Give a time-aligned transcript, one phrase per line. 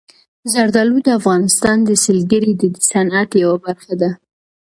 [0.53, 4.09] زردالو د افغانستان د سیلګرۍ د صنعت یوه برخه ده.